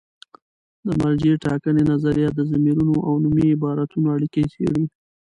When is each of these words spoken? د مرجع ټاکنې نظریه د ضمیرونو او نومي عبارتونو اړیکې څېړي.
د 0.85 0.87
مرجع 1.01 1.33
ټاکنې 1.45 1.83
نظریه 1.91 2.29
د 2.33 2.39
ضمیرونو 2.51 2.95
او 3.07 3.13
نومي 3.23 3.45
عبارتونو 3.55 4.07
اړیکې 4.15 4.43
څېړي. 4.53 4.83